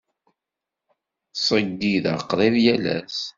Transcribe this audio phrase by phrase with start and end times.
[1.31, 3.17] Ttṣeyyideɣ qrib yal ass.